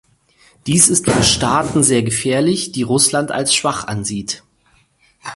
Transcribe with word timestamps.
Dies 0.65 0.89
ist 0.89 1.07
für 1.07 1.21
Staaten 1.21 1.83
sehr 1.83 2.01
gefährlich, 2.01 2.71
die 2.71 2.81
Russland 2.81 3.29
als 3.31 3.53
schwach 3.53 3.85
ansieht. 3.85 4.41